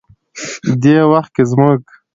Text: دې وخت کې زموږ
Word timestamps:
دې 0.81 0.95
وخت 1.11 1.31
کې 1.35 1.43
زموږ 1.51 1.81